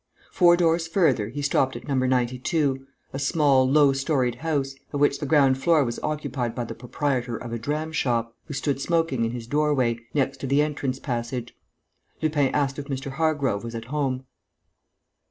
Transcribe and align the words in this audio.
Four 0.31 0.57
doors 0.57 0.87
further, 0.87 1.29
he 1.29 1.43
stopped 1.43 1.75
at 1.75 1.87
No. 1.87 1.93
92, 1.93 2.87
a 3.13 3.19
small, 3.19 3.69
low 3.69 3.93
storied 3.93 4.33
house, 4.33 4.73
of 4.91 4.99
which 4.99 5.19
the 5.19 5.27
ground 5.27 5.59
floor 5.59 5.85
was 5.85 5.99
occupied 6.01 6.55
by 6.55 6.63
the 6.63 6.73
proprietor 6.73 7.37
of 7.37 7.53
a 7.53 7.59
dram 7.59 7.91
shop, 7.91 8.35
who 8.45 8.55
stood 8.55 8.81
smoking 8.81 9.25
in 9.25 9.29
his 9.31 9.45
doorway, 9.45 9.99
next 10.15 10.37
to 10.37 10.47
the 10.47 10.63
entrance 10.63 10.97
passage. 10.97 11.55
Lupin 12.19 12.47
asked 12.47 12.79
if 12.79 12.85
Mr. 12.85 13.11
Hargrove 13.11 13.63
was 13.63 13.75
at 13.75 13.85
home. 13.93 14.25